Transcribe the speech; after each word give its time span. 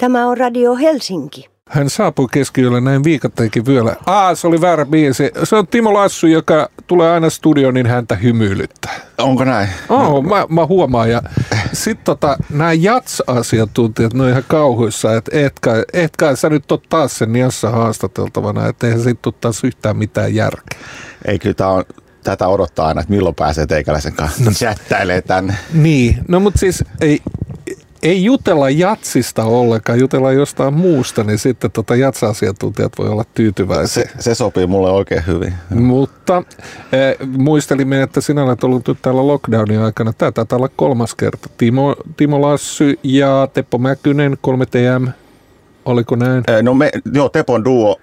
Tämä 0.00 0.26
on 0.26 0.38
Radio 0.38 0.74
Helsinki. 0.76 1.50
Hän 1.68 1.90
saapui 1.90 2.26
keskiyöllä 2.32 2.80
näin 2.80 3.04
viikatteikin 3.04 3.66
vyöllä. 3.66 3.96
Aa, 4.06 4.34
se 4.34 4.46
oli 4.46 4.60
väärä 4.60 4.86
biisi. 4.86 5.30
Se 5.44 5.56
on 5.56 5.66
Timo 5.66 5.94
Lassu, 5.94 6.26
joka 6.26 6.70
tulee 6.86 7.10
aina 7.10 7.30
studioon, 7.30 7.74
niin 7.74 7.86
häntä 7.86 8.14
hymyilyttää. 8.14 8.94
Onko 9.18 9.44
näin? 9.44 9.68
Oh, 9.88 10.24
mä, 10.24 10.46
mä 10.48 10.66
huomaan. 10.66 11.10
Ja 11.10 11.22
sitten 11.72 12.04
tota, 12.04 12.36
nämä 12.50 12.72
jats-asiantuntijat, 12.72 14.14
ne 14.14 14.22
on 14.22 14.30
ihan 14.30 14.44
kauhuissa, 14.48 15.16
että 15.16 15.38
etkä, 15.38 15.70
etkä 15.92 16.36
sä 16.36 16.50
nyt 16.50 16.72
ole 16.72 16.80
taas 16.88 17.18
sen 17.18 17.36
Jassa 17.36 17.70
haastateltavana, 17.70 18.68
että 18.68 18.86
eihän 18.86 19.02
siitä 19.02 19.28
ole 19.28 19.34
taas 19.40 19.64
yhtään 19.64 19.96
mitään 19.96 20.34
järkeä. 20.34 20.80
Ei, 21.24 21.38
kyllä 21.38 21.54
tää 21.54 21.68
on, 21.68 21.84
tätä 22.24 22.48
odottaa 22.48 22.86
aina, 22.86 23.00
että 23.00 23.12
milloin 23.14 23.34
pääsee 23.34 23.66
teikäläisen 23.66 24.12
kanssa 24.12 24.44
no. 24.44 24.50
chattailee 24.50 25.22
tänne. 25.22 25.54
Niin, 25.72 26.18
no 26.28 26.40
mutta 26.40 26.58
siis 26.58 26.84
ei, 27.00 27.20
ei 28.02 28.24
jutella 28.24 28.70
jatsista 28.70 29.44
ollenkaan, 29.44 30.00
jutella 30.00 30.32
jostain 30.32 30.74
muusta, 30.74 31.24
niin 31.24 31.38
sitten 31.38 31.70
tota 31.70 31.96
jatsa-asiantuntijat 31.96 32.92
voi 32.98 33.08
olla 33.08 33.24
tyytyväisiä. 33.34 34.04
Se, 34.04 34.10
se 34.18 34.34
sopii 34.34 34.66
mulle 34.66 34.90
oikein 34.90 35.26
hyvin. 35.26 35.54
Mutta 35.70 36.36
äh, 36.36 37.28
muistelimme, 37.38 38.02
että 38.02 38.20
sinä 38.20 38.44
olet 38.44 38.64
ollut 38.64 38.88
nyt 38.88 38.98
täällä 39.02 39.26
lockdownin 39.26 39.80
aikana. 39.80 40.12
Tämä 40.12 40.32
taitaa 40.32 40.56
olla 40.56 40.70
kolmas 40.76 41.14
kerta. 41.14 41.48
Timo, 41.58 41.96
Timo 42.16 42.40
Lassy 42.40 42.98
ja 43.02 43.48
Teppo 43.52 43.78
Mäkynen, 43.78 44.38
3TM. 44.46 45.10
Oliko 45.84 46.16
näin? 46.16 46.44
Eh, 46.48 46.62
no 46.62 46.74
me, 46.74 46.90
joo, 47.14 47.28
Tepon 47.28 47.64
duo 47.64 47.96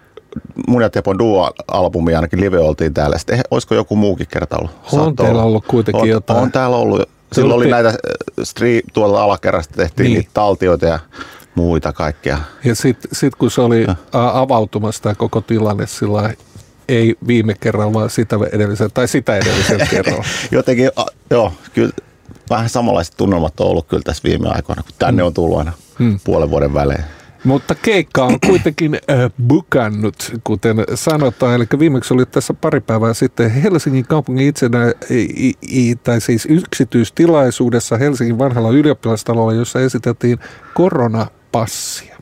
mun 0.67 0.81
ja 0.81 0.89
Tepon 0.89 1.19
duo-albumi 1.19 2.15
ainakin 2.15 2.41
live 2.41 2.59
oltiin 2.59 2.93
täällä. 2.93 3.17
Sitten 3.17 3.41
olisiko 3.51 3.75
joku 3.75 3.95
muukin 3.95 4.27
kerta 4.27 4.57
ollut? 4.57 4.71
On 4.91 5.15
teillä 5.15 5.43
ollut 5.43 5.65
kuitenkin 5.67 6.01
on, 6.01 6.09
jotain. 6.09 6.39
On 6.39 6.51
täällä 6.51 6.77
ollut 6.77 7.09
Silloin 7.31 7.57
oli 7.57 7.69
näitä 7.69 7.93
street, 8.43 8.85
tuolla 8.93 9.23
alakerrasta 9.23 9.73
tehtiin 9.75 10.05
niin. 10.05 10.17
niitä 10.17 10.31
taltioita 10.33 10.85
ja 10.85 10.99
muita 11.55 11.93
kaikkea. 11.93 12.37
Ja 12.63 12.75
sitten 12.75 13.09
sit 13.13 13.35
kun 13.35 13.51
se 13.51 13.61
oli 13.61 13.83
ja. 13.83 13.95
avautumassa 14.13 15.03
tämä 15.03 15.15
koko 15.15 15.41
tilanne 15.41 15.87
sillä 15.87 16.33
ei 16.87 17.15
viime 17.27 17.53
kerralla, 17.59 17.93
vaan 17.93 18.09
sitä 18.09 18.35
edellisen, 18.51 18.89
tai 18.93 19.07
sitä 19.07 19.37
edellisen 19.37 19.87
kerralla. 19.91 20.23
Jotenkin, 20.51 20.89
joo, 21.29 21.53
kyllä 21.73 21.91
vähän 22.49 22.69
samanlaiset 22.69 23.17
tunnelmat 23.17 23.59
on 23.59 23.67
ollut 23.67 23.87
kyllä 23.87 24.03
tässä 24.03 24.23
viime 24.23 24.49
aikoina, 24.49 24.83
kun 24.83 24.91
tänne 24.99 25.23
mm. 25.23 25.27
on 25.27 25.33
tullut 25.33 25.57
aina 25.57 25.73
hmm. 25.99 26.19
puolen 26.23 26.49
vuoden 26.49 26.73
välein. 26.73 27.03
Mutta 27.47 27.75
keikka 27.75 28.25
on 28.25 28.39
kuitenkin 28.47 28.95
äh, 28.95 29.31
bukannut, 29.47 30.15
kuten 30.43 30.83
sanotaan. 30.95 31.55
Eli 31.55 31.65
viimeksi 31.79 32.13
oli 32.13 32.25
tässä 32.25 32.53
pari 32.53 32.79
päivää 32.79 33.13
sitten 33.13 33.51
Helsingin 33.51 34.07
kaupungin 34.07 34.47
itsenä, 34.47 34.79
tai 36.03 36.21
siis 36.21 36.45
yksityistilaisuudessa 36.45 37.97
Helsingin 37.97 38.37
vanhalla 38.37 38.71
ylioppilastalolla, 38.71 39.53
jossa 39.53 39.79
esiteltiin 39.79 40.39
koronapassia. 40.73 42.17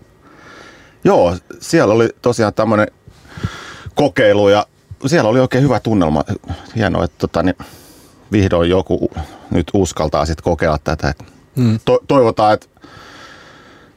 Joo, 1.03 1.35
siellä 1.59 1.93
oli 1.93 2.09
tosiaan 2.21 2.53
tämmöinen 2.53 2.87
kokeilu 3.95 4.49
ja 4.49 4.65
siellä 5.05 5.29
oli 5.29 5.39
oikein 5.39 5.63
hyvä 5.63 5.79
tunnelma. 5.79 6.23
Hienoa, 6.75 7.03
että 7.03 7.17
tota, 7.17 7.43
niin 7.43 7.57
vihdoin 8.31 8.69
joku 8.69 9.11
nyt 9.51 9.71
uskaltaa 9.73 10.25
sitten 10.25 10.43
kokeilla 10.43 10.77
tätä. 10.83 11.13
Hmm. 11.55 11.79
To- 11.85 12.03
toivotaan, 12.07 12.53
että 12.53 12.67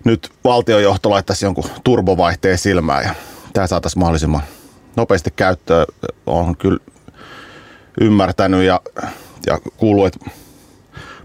nyt 0.09 0.31
valtiojohto 0.45 1.11
laittaisi 1.11 1.45
jonkun 1.45 1.65
turbovaihteen 1.85 2.59
silmään 2.59 3.05
ja 3.05 3.15
tämä 3.53 3.67
saataisiin 3.67 4.01
mahdollisimman 4.01 4.43
nopeasti 4.97 5.31
käyttöön. 5.37 5.87
On 6.27 6.57
kyllä 6.57 6.79
ymmärtänyt 8.01 8.63
ja, 8.63 8.81
ja 9.47 9.59
kuullut, 9.77 10.07
että 10.07 10.31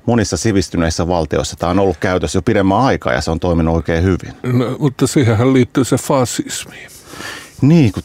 monissa 0.06 0.38
sivistyneissä 0.38 1.08
valtioissa 1.08 1.56
tämä 1.56 1.70
on 1.70 1.80
ollut 1.80 1.98
käytössä 1.98 2.38
jo 2.38 2.42
pidemmän 2.42 2.78
aikaa 2.78 3.14
ja 3.14 3.22
se 3.22 3.32
on 3.32 3.40
toiminut 3.40 3.76
oikein 3.76 4.04
hyvin. 4.04 4.34
No, 4.44 4.78
mutta 4.80 5.08
siihen 5.08 5.54
liittyy 5.54 5.84
se 5.84 5.96
fasismi. 5.96 6.88
Niin, 7.62 7.92
kun 7.92 8.04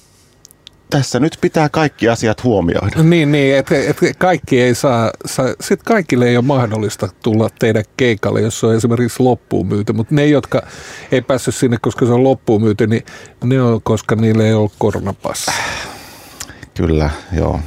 tässä 0.90 1.20
nyt 1.20 1.38
pitää 1.40 1.68
kaikki 1.68 2.08
asiat 2.08 2.44
huomioida. 2.44 3.02
Niin, 3.02 3.32
niin 3.32 3.56
että 3.56 3.74
et 3.76 3.98
kaikki 4.18 4.62
ei 4.62 4.74
saa, 4.74 5.10
saa 5.26 5.46
sitten 5.46 5.84
kaikille 5.84 6.28
ei 6.28 6.36
ole 6.36 6.44
mahdollista 6.44 7.08
tulla 7.22 7.48
teidän 7.58 7.84
keikalle, 7.96 8.40
jos 8.40 8.60
se 8.60 8.66
on 8.66 8.74
esimerkiksi 8.74 9.22
loppuun 9.22 9.66
myyty, 9.66 9.92
mutta 9.92 10.14
ne, 10.14 10.26
jotka 10.26 10.62
ei 11.12 11.22
päässyt 11.22 11.54
sinne, 11.54 11.76
koska 11.80 12.06
se 12.06 12.12
on 12.12 12.24
loppuun 12.24 12.62
myyty, 12.62 12.86
niin 12.86 13.04
ne 13.44 13.62
on, 13.62 13.82
koska 13.82 14.16
niille 14.16 14.46
ei 14.46 14.54
ole 14.54 14.70
koronapassi. 14.78 15.50
Kyllä, 16.74 17.10
joo. 17.32 17.60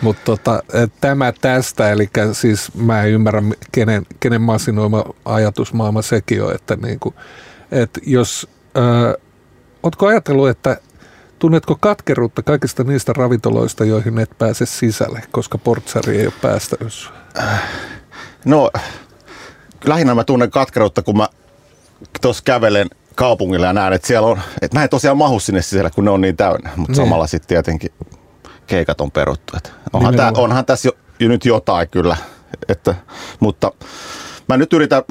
Mutta 0.00 0.22
tota, 0.24 0.62
tämä 1.00 1.32
tästä, 1.40 1.92
eli 1.92 2.10
siis 2.32 2.74
mä 2.74 3.02
en 3.02 3.10
ymmärrä, 3.10 3.42
kenen, 3.72 4.06
kenen 4.20 4.42
masinoima 4.42 5.04
ajatusmaailma 5.24 6.02
sekin 6.02 6.42
on, 6.42 6.54
että 6.54 6.76
niinku, 6.76 7.14
et 7.72 7.98
jos, 8.06 8.48
äh, 8.78 9.22
ootko 9.82 10.06
ajatellut, 10.06 10.48
että 10.48 10.76
Tunnetko 11.44 11.76
katkeruutta 11.80 12.42
kaikista 12.42 12.84
niistä 12.84 13.12
ravintoloista, 13.12 13.84
joihin 13.84 14.18
et 14.18 14.38
pääse 14.38 14.66
sisälle, 14.66 15.22
koska 15.30 15.58
portsari 15.58 16.18
ei 16.18 16.26
ole 16.26 16.34
päästänyt 16.42 17.10
No, 18.44 18.70
lähinnä 19.84 20.14
mä 20.14 20.24
tunnen 20.24 20.50
katkeruutta, 20.50 21.02
kun 21.02 21.16
mä 21.16 21.28
tuossa 22.20 22.42
kävelen 22.46 22.90
kaupungilla 23.14 23.66
ja 23.66 23.72
näen, 23.72 23.92
että 23.92 24.06
siellä 24.06 24.28
on, 24.28 24.40
että 24.62 24.78
mä 24.78 24.82
en 24.82 24.88
tosiaan 24.88 25.16
mahu 25.16 25.40
sinne 25.40 25.62
sisälle, 25.62 25.90
kun 25.90 26.04
ne 26.04 26.10
on 26.10 26.20
niin 26.20 26.36
täynnä. 26.36 26.70
Mutta 26.76 26.92
niin. 26.92 26.96
samalla 26.96 27.26
sitten 27.26 27.48
tietenkin 27.48 27.90
keikat 28.66 29.00
on 29.00 29.10
peruttu. 29.10 29.56
Että 29.56 29.70
onhan, 29.92 30.16
tää, 30.16 30.32
onhan 30.36 30.64
tässä 30.64 30.88
jo, 30.88 30.92
jo, 31.20 31.28
nyt 31.28 31.44
jotain 31.44 31.88
kyllä. 31.88 32.16
Että, 32.68 32.94
mutta 33.40 33.72
mä 34.48 34.56
nyt 34.56 34.72
yritän 34.72 35.02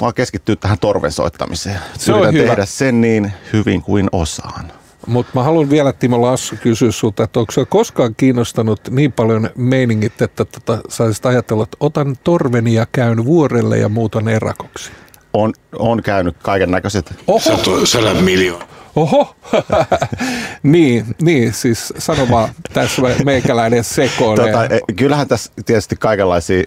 vaan 0.00 0.14
keskittyä 0.14 0.56
tähän 0.56 0.78
torven 0.78 1.12
soittamiseen. 1.12 1.80
Se 1.98 2.12
yritän 2.12 2.34
tehdä 2.34 2.52
hyvä. 2.52 2.64
sen 2.64 3.00
niin 3.00 3.32
hyvin 3.52 3.82
kuin 3.82 4.08
osaan. 4.12 4.72
Mutta 5.06 5.32
mä 5.34 5.42
haluan 5.42 5.70
vielä 5.70 5.92
Timo 5.92 6.22
Lassu 6.22 6.56
kysyä 6.62 6.92
sulta, 6.92 7.22
että 7.22 7.40
onko 7.40 7.52
se 7.52 7.64
koskaan 7.64 8.14
kiinnostanut 8.16 8.80
niin 8.90 9.12
paljon 9.12 9.50
meiningit, 9.56 10.22
että 10.22 10.44
tota, 10.44 10.78
saisit 10.88 11.26
ajatella, 11.26 11.62
että 11.62 11.76
otan 11.80 12.16
torveni 12.24 12.74
ja 12.74 12.86
käyn 12.92 13.24
vuorelle 13.24 13.78
ja 13.78 13.88
muutan 13.88 14.28
erakoksi? 14.28 14.90
On, 15.32 15.52
on 15.78 16.02
käynyt 16.02 16.36
kaiken 16.42 16.70
näköiset. 16.70 17.14
Oho! 17.26 17.84
Sadat 17.84 18.24
miljoonaa. 18.24 18.68
Oho, 18.96 19.36
niin, 20.62 21.06
niin, 21.22 21.52
siis 21.52 21.92
sano 21.98 22.28
vaan, 22.30 22.48
tässä 22.72 23.02
meikäläinen 23.24 23.84
sekoilee. 23.84 24.52
Tota, 24.52 24.64
e, 24.64 24.80
kyllähän 24.96 25.28
tässä 25.28 25.52
tietysti 25.66 25.96
kaikenlaisia 25.96 26.64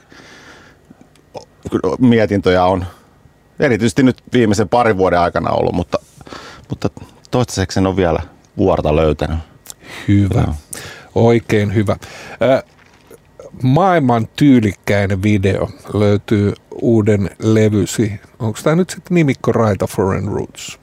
mietintöjä 2.00 2.66
on, 2.66 2.86
erityisesti 3.60 4.04
nyt 4.04 4.24
viimeisen 4.34 4.70
parin 4.70 4.98
vuoden 4.98 5.20
aikana 5.20 5.52
ollut, 5.52 5.74
mutta, 5.74 6.00
mutta 6.70 6.90
toistaiseksi 7.32 7.80
en 7.80 7.88
ole 7.88 7.96
vielä 7.96 8.20
vuorta 8.58 8.96
löytänyt. 8.96 9.40
Hyvä. 10.08 10.42
No. 10.42 10.56
Oikein 11.16 11.76
hyvä. 11.76 11.96
maailman 13.64 14.28
tyylikkäin 14.36 15.24
video 15.24 15.70
löytyy 15.94 16.54
uuden 16.82 17.30
levysi. 17.40 18.22
Onko 18.40 18.60
tämä 18.64 18.76
nyt 18.76 18.90
sitten 18.90 19.16
nimikko 19.16 19.52
Raita 19.52 19.88
Foreign 19.88 20.28
Roots? 20.28 20.80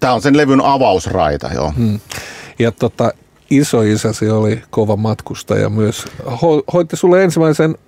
Tämä 0.00 0.12
on 0.12 0.22
sen 0.22 0.36
levyn 0.36 0.60
avausraita, 0.64 1.50
joo. 1.54 1.72
Hmm. 1.76 2.00
Ja 2.58 2.72
tota, 2.72 3.12
isoisäsi 3.50 4.30
oli 4.30 4.62
kova 4.70 4.96
matkustaja 4.96 5.68
myös. 5.68 6.04
Ho- 6.24 6.64
hoitti 6.72 6.96
sulle 6.96 7.24
ensimmäisen 7.24 7.78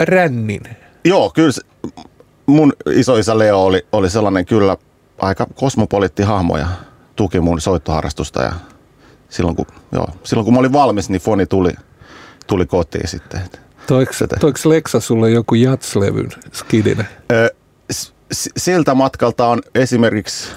rännin. 0.00 0.62
Joo, 1.04 1.30
kyllä 1.34 1.52
se, 1.52 1.62
mun 2.46 2.72
isoisä 2.94 3.38
Leo 3.38 3.64
oli, 3.64 3.86
oli 3.92 4.10
sellainen 4.10 4.46
kyllä 4.46 4.76
aika 5.18 5.46
kosmopoliitti 5.54 6.22
hahmo 6.22 6.58
ja 6.58 6.66
tuki 7.16 7.40
mun 7.40 7.60
soittoharrastusta 7.60 8.42
ja 8.42 8.52
silloin 9.28 9.56
kun, 9.56 9.66
joo, 9.92 10.08
silloin 10.24 10.44
kun 10.44 10.54
mä 10.54 10.60
olin 10.60 10.72
valmis, 10.72 11.10
niin 11.10 11.20
foni 11.20 11.46
tuli, 11.46 11.72
tuli 12.46 12.66
kotiin 12.66 13.08
sitten. 13.08 13.40
Toiko, 13.86 14.12
toiko 14.40 14.58
Lexa 14.64 15.00
sulle 15.00 15.30
joku 15.30 15.54
jatslevyn 15.54 16.28
skidinen? 16.52 17.08
Ö, 17.32 17.54
siltä 18.56 18.94
matkalta 18.94 19.46
on 19.46 19.60
esimerkiksi 19.74 20.48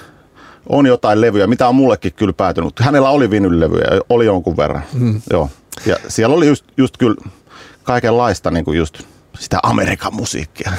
on 0.70 0.86
jotain 0.86 1.22
levyjä, 1.22 1.48
mitä 1.48 1.68
on 1.68 1.76
mullekin 1.76 2.14
kyllä 2.14 2.34
päätynyt. 2.34 2.80
Hänellä 2.80 3.10
oli 3.10 3.30
vinylevyjä, 3.30 4.02
oli 4.10 4.26
jonkun 4.26 4.58
verran. 4.58 4.84
Hmm. 5.00 5.22
Joo. 5.32 5.50
Ja 5.86 5.96
siellä 6.08 6.36
oli 6.36 6.48
just, 6.48 6.66
just 6.78 6.98
kyllä 6.98 7.16
kaikenlaista 7.84 8.52
niin 8.52 8.66
kuin 8.66 8.78
just 8.78 9.04
sitä 9.40 9.60
Amerikan 9.64 10.16
musiikkia. 10.16 10.72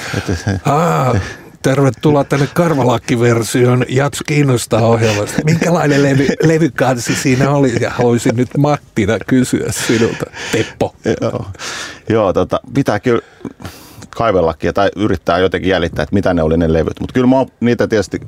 Ah, 0.64 1.20
Tervetuloa 1.62 2.24
tänne 2.24 2.48
Karvalakki-versioon 2.54 3.84
Jats 3.88 4.22
kiinnostaa 4.26 4.86
ohjelmasta. 4.86 5.44
Minkälainen 5.44 6.02
levy, 6.02 6.26
levykansi 6.42 7.14
siinä 7.14 7.50
oli? 7.50 7.72
Ja 7.80 7.90
haluaisin 7.90 8.36
nyt 8.36 8.48
Mattina 8.58 9.18
kysyä 9.26 9.72
sinulta, 9.72 10.26
Teppo. 10.52 10.94
Joo, 11.20 11.46
Joo 12.08 12.32
tota, 12.32 12.60
pitää 12.74 13.00
kyllä 13.00 13.20
kaivellakin 14.10 14.74
tai 14.74 14.90
yrittää 14.96 15.38
jotenkin 15.38 15.70
jäljittää, 15.70 16.02
että 16.02 16.14
mitä 16.14 16.34
ne 16.34 16.42
oli 16.42 16.56
ne 16.56 16.72
levyt. 16.72 17.00
Mutta 17.00 17.12
kyllä 17.12 17.26
mä 17.26 17.36
oon 17.36 17.46
niitä 17.60 17.88
tietysti 17.88 18.20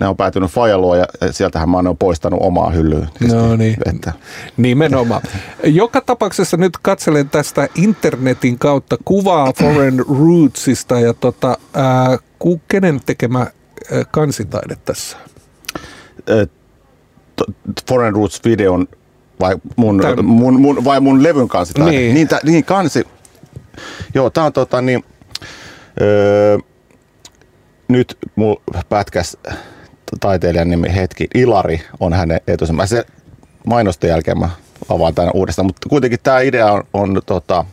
ne 0.00 0.08
on 0.08 0.16
päätynyt 0.16 0.50
Fajaluun 0.50 0.98
ja 0.98 1.06
sieltähän 1.30 1.68
mä 1.70 1.76
oon 1.76 1.96
poistanut 1.98 2.40
omaa 2.42 2.70
hyllyä. 2.70 3.06
No 3.32 3.56
niin, 3.56 3.76
että. 3.86 4.12
nimenomaan. 4.56 5.22
Joka 5.64 6.00
tapauksessa 6.00 6.56
nyt 6.56 6.72
katselen 6.82 7.28
tästä 7.30 7.68
internetin 7.74 8.58
kautta 8.58 8.96
kuvaa 9.04 9.52
Foreign 9.60 10.04
Rootsista 10.18 11.00
ja 11.00 11.14
tota, 11.14 11.58
ää, 11.74 12.18
kenen 12.68 13.00
tekemä 13.06 13.40
äh, 13.40 13.48
kansitaide 14.10 14.76
tässä? 14.84 15.16
To- 17.36 17.44
Foreign 17.88 18.14
Roots 18.14 18.40
videon 18.44 18.86
vai 19.40 19.56
mun, 19.76 20.02
mun, 20.22 20.60
mun, 20.60 20.84
vai 20.84 21.00
mun 21.00 21.22
levyn 21.22 21.48
kansi? 21.48 21.74
Tai, 21.74 21.90
Niin. 21.90 22.14
niin, 22.14 22.28
tä, 22.28 22.40
niin 22.44 22.64
kansi. 22.64 23.04
Joo, 24.14 24.30
tää 24.30 24.44
on 24.44 24.52
tota 24.52 24.82
niin, 24.82 25.04
öö, 26.00 26.58
nyt 27.92 28.18
mun 28.36 28.56
pätkäs 28.88 29.36
taiteilijan 30.20 30.70
nimi 30.70 30.94
hetki, 30.94 31.28
Ilari 31.34 31.80
on 32.00 32.12
hänen 32.12 32.40
etunsa. 32.46 32.72
Mä 32.72 32.86
se 32.86 33.04
mainosten 33.66 34.10
jälkeen 34.10 34.38
mä 34.38 34.50
avaan 34.88 35.14
tämän 35.14 35.30
uudestaan, 35.34 35.66
mutta 35.66 35.88
kuitenkin 35.88 36.18
tämä 36.22 36.40
idea 36.40 36.72
on, 36.72 36.82
on 36.92 37.22
tota, 37.26 37.64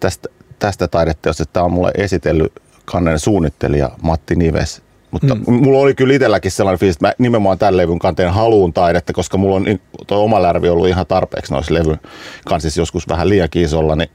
tästä, 0.00 0.28
tästä 0.58 0.88
taideteosta, 0.88 1.42
että 1.42 1.52
tämä 1.52 1.64
on 1.64 1.72
mulle 1.72 1.90
esitellyt 1.98 2.52
kannen 2.84 3.18
suunnittelija 3.18 3.90
Matti 4.02 4.36
Nives. 4.36 4.82
Mutta 5.10 5.34
mm. 5.34 5.42
mulla 5.46 5.78
oli 5.78 5.94
kyllä 5.94 6.14
itselläkin 6.14 6.50
sellainen 6.50 6.78
fiilis, 6.78 6.96
että 6.96 7.06
mä 7.06 7.12
nimenomaan 7.18 7.58
tämän 7.58 7.76
levyn 7.76 7.98
kanteen 7.98 8.32
haluun 8.32 8.72
taidetta, 8.72 9.12
koska 9.12 9.38
mulla 9.38 9.56
on 9.56 9.64
toi 10.06 10.18
oma 10.18 10.42
lärvi 10.42 10.68
ollut 10.68 10.88
ihan 10.88 11.06
tarpeeksi 11.06 11.52
noissa 11.52 11.74
levyn 11.74 12.00
kansissa 12.44 12.80
joskus 12.80 13.08
vähän 13.08 13.28
liian 13.28 13.48
isolla, 13.54 13.96
niin 13.96 14.10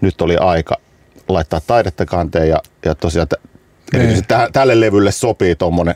nyt 0.00 0.20
oli 0.20 0.36
aika 0.36 0.76
laittaa 1.28 1.60
taidetta 1.66 2.06
kanteen 2.06 2.48
ja, 2.48 2.62
ja 2.84 2.94
tosiaan 2.94 3.28
t- 3.28 3.57
erityisesti 3.94 4.28
tä- 4.28 4.48
tälle 4.52 4.80
levylle 4.80 5.12
sopii 5.12 5.56
tuommoinen 5.56 5.94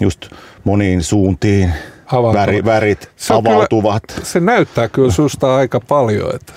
just 0.00 0.26
moniin 0.64 1.02
suuntiin 1.02 1.72
Avautuvat. 2.06 2.34
väri, 2.46 2.64
värit 2.64 3.10
Se 3.16 3.34
on 3.34 3.42
kyllä- 3.42 3.54
avautuvat. 3.56 4.02
Se 4.22 4.40
näyttää 4.40 4.88
kyllä 4.88 5.10
susta 5.12 5.56
aika 5.56 5.80
paljon, 5.80 6.34
että 6.34 6.52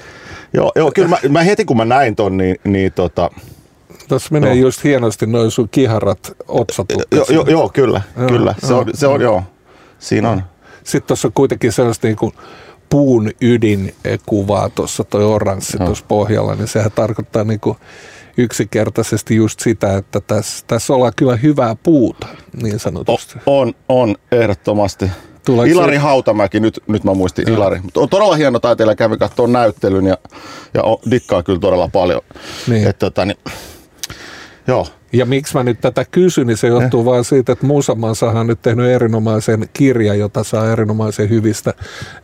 Joo, 0.53 0.71
joo 0.75 0.91
kyllä 0.95 1.07
mä, 1.09 1.17
mä, 1.29 1.43
heti 1.43 1.65
kun 1.65 1.77
mä 1.77 1.85
näin 1.85 2.15
ton, 2.15 2.37
niin, 2.37 2.55
niin 2.63 2.91
tota, 2.93 3.29
tuossa 4.07 4.29
menee 4.31 4.53
Joo. 4.53 4.61
just 4.67 4.83
hienosti 4.83 5.25
noin 5.27 5.51
sun 5.51 5.69
kiharat 5.69 6.31
otsatupit. 6.47 7.07
joo, 7.11 7.25
joo, 7.29 7.45
joo, 7.47 7.69
kyllä, 7.69 8.01
Joo, 8.17 8.27
kyllä. 8.27 8.55
Se, 8.61 8.67
joo, 8.73 8.79
on, 8.79 8.85
se 8.93 9.07
on, 9.07 9.21
joo, 9.21 9.43
siinä 9.99 10.29
on. 10.29 10.43
Sitten 10.83 11.07
tuossa 11.07 11.27
on 11.27 11.31
kuitenkin 11.35 11.71
sellaista 11.71 12.07
niin 12.07 12.17
kuin 12.17 12.33
puun 12.89 13.31
ydinkuvaa 13.41 14.69
tuossa 14.69 15.03
toi 15.03 15.23
oranssi 15.23 15.77
tuossa 15.77 16.05
pohjalla, 16.07 16.55
niin 16.55 16.67
sehän 16.67 16.91
tarkoittaa 16.91 17.43
niin 17.43 17.59
kuin 17.59 17.77
yksinkertaisesti 18.37 19.35
just 19.35 19.59
sitä, 19.59 19.97
että 19.97 20.19
tässä, 20.19 20.63
tässä 20.67 20.93
ollaan 20.93 21.13
kyllä 21.15 21.35
hyvää 21.35 21.75
puuta, 21.83 22.27
niin 22.63 22.75
O, 22.75 22.79
sanotusti. 22.79 23.39
on, 23.45 23.73
on, 23.89 24.15
ehdottomasti. 24.31 25.11
Tuleeko 25.45 25.71
Ilari 25.71 25.93
se- 25.95 25.99
Hautamäki, 25.99 26.59
nyt, 26.59 26.79
nyt 26.87 27.03
mä 27.03 27.13
muistin 27.13 27.49
Ilari. 27.49 27.79
Mutta 27.83 27.99
on 27.99 28.09
todella 28.09 28.35
hieno 28.35 28.59
taiteilija, 28.59 28.95
kävi 28.95 29.17
katsoa 29.17 29.47
näyttelyn 29.47 30.05
ja, 30.05 30.17
ja 30.73 30.83
on, 30.83 30.97
dikkaa 31.11 31.43
kyllä 31.43 31.59
todella 31.59 31.89
paljon. 31.93 32.21
Niin. 32.67 32.87
Et, 32.87 32.99
tota, 32.99 33.25
niin, 33.25 33.37
joo, 34.67 34.87
Ja 35.13 35.25
miksi 35.25 35.57
mä 35.57 35.63
nyt 35.63 35.81
tätä 35.81 36.05
kysyn, 36.11 36.47
niin 36.47 36.57
se 36.57 36.67
johtuu 36.67 37.05
vaan 37.05 37.23
siitä, 37.23 37.51
että 37.51 37.65
Musamansahan 37.65 38.37
on 38.37 38.47
nyt 38.47 38.61
tehnyt 38.61 38.85
erinomaisen 38.89 39.69
kirjan, 39.73 40.19
jota 40.19 40.43
saa 40.43 40.71
erinomaisen 40.71 41.29
hyvistä 41.29 41.73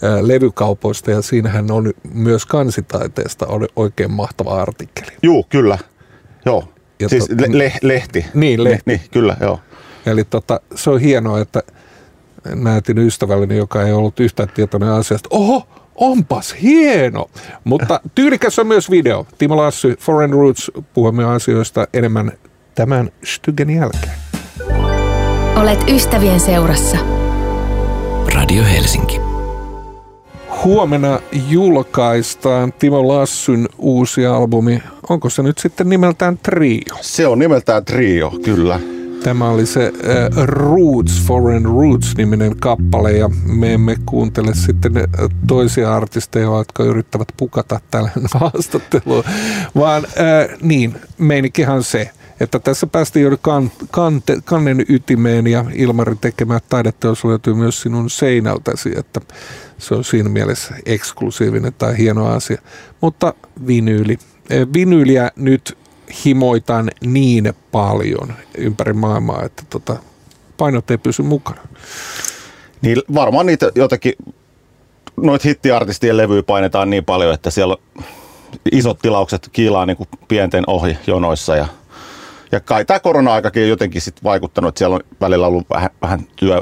ää, 0.02 0.28
levykaupoista, 0.28 1.12
ja 1.12 1.22
siinähän 1.22 1.72
on 1.72 1.94
myös 2.14 2.46
kansitaiteesta 2.46 3.46
oli 3.48 3.68
oikein 3.76 4.12
mahtava 4.12 4.62
artikkeli. 4.62 5.12
juu, 5.24 5.46
kyllä. 5.50 5.78
Joo, 6.46 6.64
Ja 7.00 7.10
siis 7.10 7.30
tot- 7.30 7.42
le, 7.42 7.58
le, 7.58 7.74
lehti. 7.82 8.26
Niin, 8.34 8.64
lehti. 8.64 8.84
Niin, 8.86 9.02
kyllä, 9.12 9.38
joo. 9.42 9.60
Eli 10.06 10.24
tota, 10.24 10.60
se 10.76 10.90
on 10.90 11.00
hienoa, 11.00 11.40
että 11.40 11.64
näytin 12.56 12.98
ystävälleni, 12.98 13.58
joka 13.58 13.84
ei 13.84 13.94
ollut 13.94 14.20
yhtään 14.20 14.50
tietoinen 14.54 14.90
asiasta. 14.90 15.30
Oho, 15.32 15.68
onpas 15.96 16.56
hieno! 16.62 17.30
Mutta 17.64 18.00
tyylikäs 18.16 18.60
on 18.60 18.68
myös 18.68 18.92
video. 18.92 19.28
Timo 19.38 19.58
Lassy, 19.58 19.96
Foreign 20.00 20.34
Roots, 20.34 20.72
puhumme 20.94 21.26
asioista 21.26 21.88
enemmän 21.94 22.32
tämän 22.76 23.10
Stygen 23.26 23.70
jälkeen. 23.70 24.14
Olet 25.56 25.80
ystävien 25.90 26.40
seurassa. 26.40 26.98
Radio 28.34 28.64
Helsinki. 28.64 29.29
Huomenna 30.64 31.20
julkaistaan 31.50 32.74
Timo 32.74 33.08
Lassyn 33.08 33.70
uusi 33.78 34.26
albumi. 34.26 34.84
Onko 35.10 35.30
se 35.30 35.44
nyt 35.44 35.58
sitten 35.58 35.90
nimeltään 35.90 36.38
Trio? 36.38 36.98
Se 37.02 37.28
on 37.28 37.40
nimeltään 37.40 37.86
Trio, 37.86 38.32
kyllä. 38.44 38.80
Tämä 39.24 39.50
oli 39.50 39.66
se 39.66 39.86
äh, 39.86 40.46
Roots, 40.46 41.24
Foreign 41.26 41.66
Roots-niminen 41.66 42.56
kappale 42.60 43.12
ja 43.12 43.30
me 43.46 43.74
emme 43.74 43.96
kuuntele 44.06 44.56
sitten 44.56 44.98
äh, 44.98 45.04
toisia 45.48 45.96
artisteja, 45.96 46.46
jotka 46.46 46.84
yrittävät 46.84 47.28
pukata 47.38 47.80
tällä 47.92 48.12
haastattelua, 48.40 49.24
vaan 49.76 50.04
äh, 50.06 50.58
niin, 50.62 50.96
meininkihan 51.18 51.84
se, 51.84 52.12
että 52.40 52.60
tässä 52.60 52.88
päästiin 52.88 53.26
jo 53.26 53.38
kan, 53.42 53.72
kante, 53.92 54.38
kannen 54.46 54.86
ytimeen 54.90 55.48
ja 55.48 55.66
Ilmari 55.74 56.16
tekemä 56.22 56.60
taideteos 56.70 57.26
löytyy 57.26 57.54
myös 57.54 57.82
sinun 57.82 58.10
seinältäsi, 58.10 58.92
että 58.98 59.22
se 59.78 59.96
on 59.96 60.04
siinä 60.04 60.30
mielessä 60.30 60.76
eksklusiivinen 60.86 61.74
tai 61.78 61.98
hieno 61.98 62.28
asia. 62.28 62.62
Mutta 63.02 63.34
vinyyli. 63.68 64.18
Eh, 64.50 64.68
Vinyyliä 64.74 65.32
nyt 65.36 65.78
himoitan 66.26 66.92
niin 67.06 67.54
paljon 67.72 68.34
ympäri 68.58 68.94
maailmaa, 68.94 69.44
että 69.44 69.64
tota, 69.70 69.96
painot 70.58 70.92
ei 70.92 70.98
pysy 70.98 71.22
mukana. 71.22 71.62
Niin 72.82 73.02
varmaan 73.14 73.46
niitä 73.46 73.72
jotakin, 73.76 74.14
noita 75.18 75.48
hittiartistien 75.48 76.18
levyjä 76.18 76.44
painetaan 76.44 76.90
niin 76.90 77.06
paljon, 77.06 77.34
että 77.34 77.50
siellä 77.50 77.78
isot 78.72 79.00
tilaukset 79.00 79.50
kiilaa 79.52 79.86
niin 79.86 79.98
kuin 79.98 80.10
pienten 80.28 80.64
ohi 80.68 80.98
jonoissa 81.08 81.56
ja 81.56 81.68
ja 82.52 82.60
kai 82.60 82.86
tämä 82.86 83.00
korona-aikakin 83.00 83.64
on 83.64 83.70
jotenkin 83.70 84.02
sit 84.02 84.24
vaikuttanut, 84.24 84.70
että 84.70 84.80
siellä 84.80 84.96
on 84.96 85.02
välillä 85.22 85.48
ollut 85.48 85.70
vähän, 85.70 85.90
vähän 86.02 86.20
työ, 86.36 86.62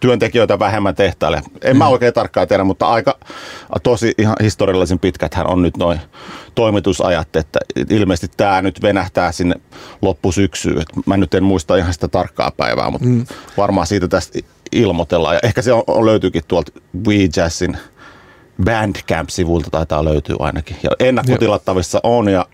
työntekijöitä 0.00 0.58
vähemmän 0.58 0.94
tehtaille. 0.94 1.42
En 1.62 1.76
mä 1.76 1.88
oikein 1.88 2.14
tarkkaan 2.14 2.48
tiedä, 2.48 2.64
mutta 2.64 2.86
aika 2.86 3.18
tosi 3.82 4.14
ihan 4.18 4.36
historiallisen 4.42 4.98
pitkäthän 4.98 5.46
on 5.46 5.62
nyt 5.62 5.76
noin 5.76 6.00
toimitusajat, 6.54 7.36
että 7.36 7.58
ilmeisesti 7.90 8.36
tämä 8.36 8.62
nyt 8.62 8.82
venähtää 8.82 9.32
sinne 9.32 9.54
loppusyksyyn. 10.02 10.80
Et 10.80 11.06
mä 11.06 11.16
nyt 11.16 11.34
en 11.34 11.44
muista 11.44 11.76
ihan 11.76 11.92
sitä 11.92 12.08
tarkkaa 12.08 12.50
päivää, 12.56 12.90
mutta 12.90 13.08
mm. 13.08 13.26
varmaan 13.56 13.86
siitä 13.86 14.08
tästä 14.08 14.38
ilmoitellaan. 14.72 15.34
Ja 15.34 15.40
ehkä 15.42 15.62
se 15.62 15.72
on, 15.72 15.82
on 15.86 16.06
löytyykin 16.06 16.42
tuolta 16.48 16.72
We 17.08 17.14
Jazzin 17.36 17.76
Bandcamp-sivulta 18.64 19.70
taitaa 19.70 20.04
löytyä 20.04 20.36
ainakin. 20.38 20.76
Ja 20.82 20.90
ennakkotilattavissa 21.00 22.00
on 22.02 22.28
ja 22.28 22.46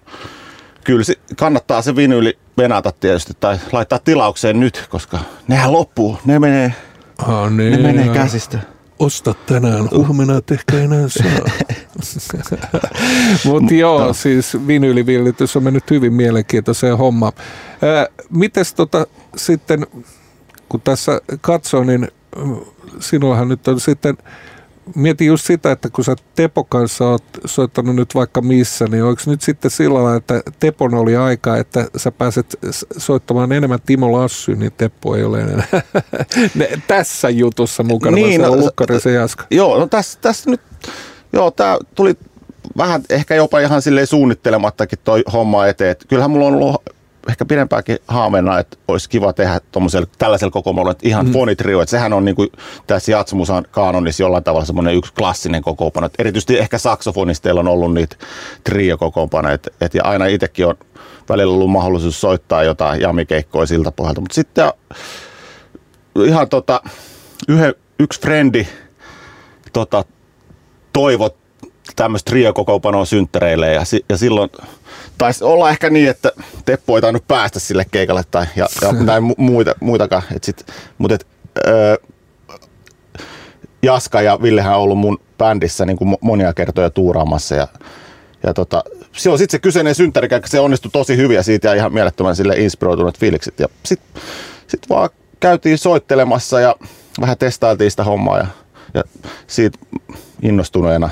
kyllä 0.85 1.05
se, 1.05 1.15
kannattaa 1.37 1.83
se 1.83 1.97
vinyyli 1.97 2.39
venata 2.59 2.93
tietysti 2.93 3.33
tai 3.41 3.59
laittaa 3.73 3.99
tilaukseen 3.99 4.61
nyt, 4.61 4.87
koska 4.91 5.19
nehän 5.49 5.73
loppuu. 5.73 6.19
Ne 6.25 6.39
menee, 6.39 6.75
Ah, 7.19 7.51
ne 7.51 7.71
niin, 7.71 7.83
menee 7.83 8.09
käsistä. 8.09 8.59
Osta 8.99 9.35
tänään, 9.47 9.89
huomenna 9.91 10.37
et 10.39 10.51
ehkä 10.51 10.79
enää 10.79 11.09
saa. 11.09 11.51
Mutta 13.45 13.75
joo, 13.75 14.13
siis 14.13 14.67
vinyylivillitys 14.67 15.57
on 15.57 15.63
mennyt 15.63 15.91
hyvin 15.91 16.13
mielenkiintoiseen 16.13 16.99
hommaan. 16.99 17.33
Mites 18.31 18.75
tota 18.75 19.07
sitten, 19.37 19.87
kun 20.69 20.81
tässä 20.81 21.21
katsoin, 21.41 21.87
niin 21.87 22.09
sinullahan 23.01 23.49
nyt 23.49 23.69
on 23.69 23.81
sitten, 23.81 24.17
mietin 24.95 25.27
just 25.27 25.47
sitä, 25.47 25.73
että 25.73 25.91
kun 25.91 26.05
sä 26.05 26.17
Tepo 26.35 26.65
kanssa 26.65 27.09
oot 27.09 27.25
soittanut 27.45 27.97
nyt 27.97 28.15
vaikka 28.15 28.41
missä, 28.41 28.85
niin 28.85 29.05
onko 29.05 29.23
nyt 29.27 29.43
sitten 29.43 29.71
sillä 29.71 29.95
lailla, 29.95 30.17
että 30.17 30.43
Tepon 30.61 30.95
oli 30.95 31.17
aika, 31.17 31.57
että 31.57 31.87
sä 31.97 32.11
pääset 32.13 32.57
soittamaan 32.97 33.53
enemmän 33.53 33.79
Timo 33.87 34.13
Lassy, 34.13 34.57
niin 34.57 34.73
Teppo 34.73 35.17
ei 35.17 35.25
ole 35.25 35.41
enää 35.41 35.67
ne- 36.55 36.83
tässä 36.89 37.31
jutussa 37.31 37.83
mukana, 37.83 38.15
niin, 38.15 38.41
vaan 38.41 38.53
no, 38.53 38.59
Lukkari 38.59 39.01
se 39.01 39.13
Jaska. 39.13 39.47
Joo, 39.51 39.79
no 39.79 39.87
tässä, 39.87 40.19
tässä 40.23 40.51
nyt, 40.51 40.61
joo, 41.33 41.51
tää 41.51 41.79
tuli 41.95 42.17
vähän 42.77 43.03
ehkä 43.11 43.35
jopa 43.35 43.61
ihan 43.61 43.83
silleen 43.83 44.07
suunnittelemattakin 44.07 44.99
toi 45.05 45.23
homma 45.33 45.67
eteen. 45.67 45.91
Et 45.91 46.05
kyllähän 46.09 46.31
mulla 46.31 46.47
on 46.47 46.55
ollut 46.55 46.83
ehkä 47.29 47.45
pidempäänkin 47.45 47.99
haaveena, 48.09 48.59
että 48.59 48.77
olisi 48.89 49.09
kiva 49.09 49.33
tehdä 49.33 49.61
tällaisella 50.19 50.51
kokoonpanolla, 50.51 50.91
että 50.91 51.09
ihan 51.09 51.27
mm. 51.27 51.33
fonitrio, 51.33 51.81
että 51.81 51.91
sehän 51.91 52.13
on 52.13 52.25
niin 52.25 52.35
kuin 52.35 52.49
tässä 52.87 53.13
Jatsmusan 53.13 53.65
kaanonissa 53.71 54.23
jollain 54.23 54.45
tavalla 54.45 54.67
semmoinen 54.67 54.95
yksi 54.95 55.13
klassinen 55.13 55.63
kokoonpano. 55.63 56.07
Et 56.07 56.15
erityisesti 56.19 56.59
ehkä 56.59 56.79
saksofonisteilla 56.79 57.61
on 57.61 57.69
ollut 57.69 57.95
niitä 57.95 58.17
trio-kokoonpanoja, 58.65 59.55
et, 59.55 59.69
et, 59.81 59.95
ja 59.95 60.03
aina 60.05 60.27
itsekin 60.27 60.67
on 60.67 60.75
välillä 61.29 61.55
ollut 61.55 61.71
mahdollisuus 61.71 62.21
soittaa 62.21 62.65
jotain 62.65 63.01
jamikeikkoja 63.01 63.67
siltä 63.67 63.93
pohjalta, 63.93 64.21
mutta 64.21 64.35
sitten 64.35 64.73
ihan 66.27 66.49
tota, 66.49 66.81
yhden, 67.49 67.75
yksi 67.99 68.21
frendi 68.21 68.67
tota, 69.73 70.05
toivot 70.93 71.44
tämmöistä 71.97 72.31
trio-kokoonpanoa 72.31 73.05
synttäreille 73.05 73.73
ja, 73.73 73.85
si- 73.85 74.05
ja 74.09 74.17
silloin 74.17 74.51
taisi 75.19 75.45
olla 75.45 75.71
ehkä 75.71 75.91
niin, 75.91 76.11
että 76.11 76.33
Teppo 76.65 76.97
ei 76.97 77.01
tainnut 77.03 77.29
päästä 77.29 77.61
sille 77.61 77.87
keikalle 77.91 78.23
tai 78.31 78.47
ja, 78.57 78.67
ja 78.83 78.93
näin 79.05 79.23
mu- 79.23 79.35
muita, 79.37 79.75
muitakaan. 79.81 80.23
Et 80.37 80.45
sit, 80.45 80.67
mut 80.99 81.13
et, 81.13 81.27
öö, 81.67 81.97
Jaska 83.83 84.23
ja 84.23 84.43
Villehän 84.43 84.77
on 84.77 84.83
ollut 84.83 84.99
mun 84.99 85.21
bändissä 85.39 85.87
niin 85.87 85.97
kuin 85.97 86.15
mo- 86.15 86.19
monia 86.21 86.55
kertoja 86.55 86.91
tuuraamassa 86.91 87.55
ja, 87.55 87.69
ja 88.43 88.55
tota, 88.55 88.85
silloin 89.13 89.39
sitten 89.39 89.59
se 89.59 89.63
kyseinen 89.63 89.95
synttärikäkkä, 89.95 90.49
se 90.49 90.61
onnistui 90.61 90.91
tosi 90.91 91.17
hyvin 91.17 91.35
ja 91.35 91.43
siitä 91.43 91.69
ja 91.69 91.75
ihan 91.75 91.93
mielettömän 91.93 92.37
sille 92.37 92.57
inspiroituneet 92.57 93.19
fiilikset. 93.19 93.61
Ja 93.61 93.69
sitten 93.83 94.23
sit 94.67 94.89
vaan 94.89 95.11
käytiin 95.41 95.79
soittelemassa 95.79 96.61
ja 96.61 96.77
vähän 97.21 97.39
testailtiin 97.39 97.91
sitä 97.91 98.05
hommaa 98.05 98.39
ja, 98.39 98.47
ja 98.95 99.03
siitä 99.47 99.79
innostuneena 100.43 101.11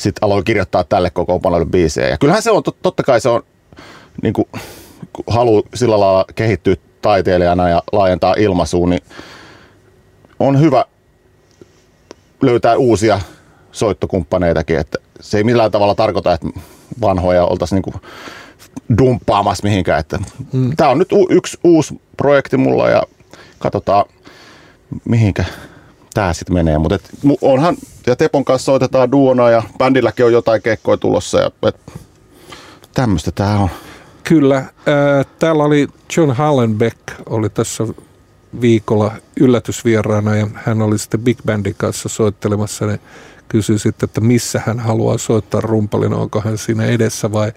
sitten 0.00 0.24
aloin 0.26 0.44
kirjoittaa 0.44 0.84
tälle 0.84 1.10
koko 1.10 1.40
panolle 1.40 1.66
biisejä. 1.66 2.08
Ja 2.08 2.18
kyllähän 2.18 2.42
se 2.42 2.50
on, 2.50 2.62
totta 2.82 3.02
kai 3.02 3.20
se 3.20 3.28
on 3.28 3.42
niin 4.22 4.32
kuin, 4.32 4.48
halu 5.26 5.62
sillä 5.74 6.00
lailla 6.00 6.24
kehittyä 6.34 6.76
taiteilijana 7.02 7.68
ja 7.68 7.82
laajentaa 7.92 8.34
ilmaisuun, 8.38 8.90
niin 8.90 9.02
on 10.40 10.60
hyvä 10.60 10.84
löytää 12.42 12.76
uusia 12.76 13.20
soittokumppaneitakin, 13.72 14.78
että 14.78 14.98
se 15.20 15.36
ei 15.38 15.44
millään 15.44 15.70
tavalla 15.70 15.94
tarkoita, 15.94 16.32
että 16.32 16.46
vanhoja 17.00 17.44
oltaisiin 17.44 17.82
niin 17.86 18.00
dumppaamassa 18.98 19.68
mihinkään. 19.68 20.00
Että 20.00 20.18
hmm. 20.52 20.76
Tämä 20.76 20.90
on 20.90 20.98
nyt 20.98 21.12
u- 21.12 21.28
yksi 21.30 21.58
uusi 21.64 22.00
projekti 22.16 22.56
mulla 22.56 22.90
ja 22.90 23.02
katsotaan 23.58 24.04
mihinkä 25.04 25.44
tämä 26.14 26.32
sitten 26.32 26.54
menee. 26.54 26.78
Mutta 26.78 26.98
onhan, 27.40 27.76
ja 28.06 28.16
Tepon 28.16 28.44
kanssa 28.44 28.64
soitetaan 28.64 29.12
duona 29.12 29.50
ja 29.50 29.62
bändilläkin 29.78 30.26
on 30.26 30.32
jotain 30.32 30.62
kekkoja 30.62 30.96
tulossa 30.96 31.40
ja 31.40 31.50
tämmöistä 32.94 33.32
tämä 33.32 33.58
on. 33.58 33.68
Kyllä. 34.24 34.56
Äh, 34.56 35.26
täällä 35.38 35.64
oli 35.64 35.88
John 36.16 36.30
Hallenbeck, 36.30 36.98
oli 37.26 37.50
tässä 37.50 37.84
viikolla 38.60 39.12
yllätysvieraana 39.40 40.36
ja 40.36 40.46
hän 40.54 40.82
oli 40.82 40.98
sitten 40.98 41.20
Big 41.20 41.38
Bandin 41.46 41.74
kanssa 41.78 42.08
soittelemassa. 42.08 42.86
Ne 42.86 43.00
kysyi 43.48 43.78
sitten, 43.78 44.06
että 44.06 44.20
missä 44.20 44.62
hän 44.66 44.78
haluaa 44.78 45.18
soittaa 45.18 45.60
rumpalina, 45.60 46.16
onko 46.16 46.40
hän 46.40 46.58
siinä 46.58 46.84
edessä 46.84 47.32
vai 47.32 47.52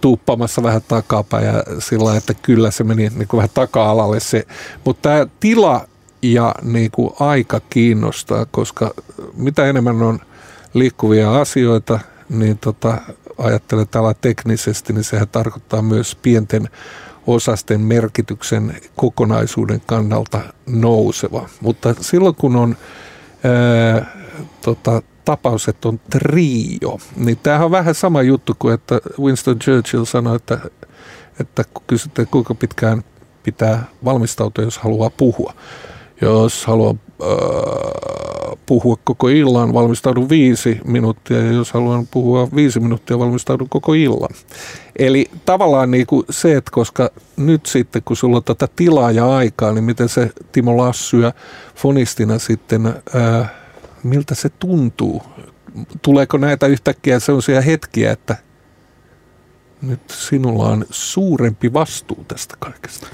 tuuppamassa 0.00 0.62
vähän 0.62 0.82
takapäin 0.88 1.46
ja 1.46 1.64
sillä 1.78 2.16
että 2.16 2.34
kyllä 2.34 2.70
se 2.70 2.84
meni 2.84 3.08
niin 3.14 3.28
kuin 3.28 3.38
vähän 3.38 3.50
taka-alalle 3.54 4.20
se. 4.20 4.46
Mutta 4.84 5.08
tämä 5.08 5.26
tila 5.40 5.86
ja 6.32 6.54
niin 6.62 6.90
kuin 6.90 7.10
aika 7.20 7.60
kiinnostaa, 7.70 8.46
koska 8.50 8.94
mitä 9.36 9.66
enemmän 9.66 10.02
on 10.02 10.20
liikkuvia 10.74 11.40
asioita, 11.40 12.00
niin 12.28 12.58
tota, 12.58 12.98
ajattelen 13.38 13.88
täällä 13.88 14.14
teknisesti, 14.14 14.92
niin 14.92 15.04
sehän 15.04 15.28
tarkoittaa 15.28 15.82
myös 15.82 16.16
pienten 16.22 16.68
osasten 17.26 17.80
merkityksen 17.80 18.76
kokonaisuuden 18.96 19.82
kannalta 19.86 20.40
nouseva. 20.66 21.48
Mutta 21.60 21.94
silloin 22.00 22.34
kun 22.34 22.56
on 22.56 22.76
ää, 23.44 24.06
tota, 24.62 25.02
tapaus, 25.24 25.68
että 25.68 25.88
on 25.88 26.00
trio, 26.10 26.98
niin 27.16 27.38
tämähän 27.42 27.64
on 27.64 27.70
vähän 27.70 27.94
sama 27.94 28.22
juttu 28.22 28.56
kuin, 28.58 28.74
että 28.74 29.00
Winston 29.20 29.58
Churchill 29.58 30.04
sanoi, 30.04 30.36
että, 30.36 30.58
että 31.40 31.64
kun 31.74 31.82
kysytte 31.86 32.26
kuinka 32.26 32.54
pitkään 32.54 33.04
pitää 33.42 33.84
valmistautua, 34.04 34.64
jos 34.64 34.78
haluaa 34.78 35.10
puhua. 35.10 35.54
Jos 36.24 36.66
haluaa 36.66 36.94
äh, 37.22 38.58
puhua 38.66 38.96
koko 39.04 39.28
illan, 39.28 39.72
valmistaudun 39.72 40.28
viisi 40.28 40.80
minuuttia, 40.84 41.38
ja 41.38 41.52
jos 41.52 41.72
haluan 41.72 42.06
puhua 42.06 42.48
viisi 42.54 42.80
minuuttia, 42.80 43.18
valmistaudun 43.18 43.68
koko 43.68 43.94
illan. 43.94 44.30
Eli 44.98 45.30
tavallaan 45.44 45.90
niin 45.90 46.06
kuin 46.06 46.24
se, 46.30 46.56
että 46.56 46.70
koska 46.70 47.10
nyt 47.36 47.66
sitten, 47.66 48.02
kun 48.04 48.16
sulla 48.16 48.36
on 48.36 48.44
tätä 48.44 48.68
tilaa 48.76 49.10
ja 49.10 49.36
aikaa, 49.36 49.72
niin 49.72 49.84
miten 49.84 50.08
se 50.08 50.30
Timo 50.52 50.76
Lassyä 50.76 51.32
fonistina 51.74 52.38
sitten, 52.38 52.86
äh, 52.86 53.50
miltä 54.02 54.34
se 54.34 54.48
tuntuu? 54.48 55.22
Tuleeko 56.02 56.36
näitä 56.38 56.66
yhtäkkiä 56.66 57.20
sellaisia 57.20 57.60
hetkiä, 57.60 58.12
että 58.12 58.36
nyt 59.82 60.00
sinulla 60.10 60.68
on 60.68 60.84
suurempi 60.90 61.72
vastuu 61.72 62.24
tästä 62.28 62.54
kaikesta? 62.58 63.06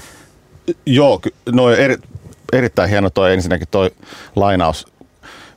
Joo, 0.85 1.21
no 1.51 1.69
eri, 1.69 1.97
erittäin 2.51 2.89
hieno 2.89 3.09
toi 3.09 3.33
ensinnäkin 3.33 3.67
toi 3.71 3.91
lainaus 4.35 4.87